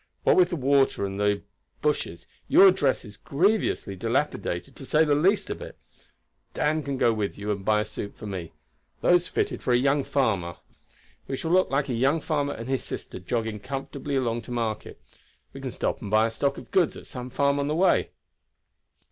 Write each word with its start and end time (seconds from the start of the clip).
What 0.23 0.35
with 0.35 0.49
the 0.49 0.55
water 0.55 1.05
and 1.05 1.19
the 1.19 1.43
bushes 1.83 2.25
your 2.47 2.71
dress 2.71 3.05
is 3.05 3.17
grievously 3.17 3.95
dilapidated, 3.95 4.75
to 4.77 4.83
say 4.83 5.05
the 5.05 5.13
least 5.13 5.51
of 5.51 5.61
it. 5.61 5.77
Dan 6.55 6.81
can 6.81 6.97
go 6.97 7.13
with 7.13 7.37
you 7.37 7.51
and 7.51 7.63
buy 7.63 7.81
a 7.81 7.85
suit 7.85 8.15
for 8.17 8.25
me 8.25 8.51
those 9.01 9.27
fitted 9.27 9.61
for 9.61 9.73
a 9.73 9.77
young 9.77 10.03
farmer. 10.03 10.55
We 11.27 11.37
shall 11.37 11.51
look 11.51 11.69
like 11.69 11.87
a 11.87 11.93
young 11.93 12.19
farmer 12.19 12.53
and 12.53 12.67
his 12.67 12.83
sister 12.83 13.19
jogging 13.19 13.59
comfortably 13.59 14.15
along 14.15 14.41
to 14.41 14.51
market; 14.51 14.99
we 15.53 15.61
can 15.61 15.69
stop 15.69 16.01
and 16.01 16.09
buy 16.09 16.25
a 16.25 16.31
stock 16.31 16.57
of 16.57 16.71
goods 16.71 16.97
at 16.97 17.05
some 17.05 17.29
farm 17.29 17.59
on 17.59 17.67
the 17.67 17.75
way." 17.75 18.09